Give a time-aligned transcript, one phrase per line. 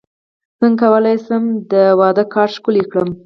[0.59, 3.09] څنګه کولی شم د واده کارت ښکلی کړم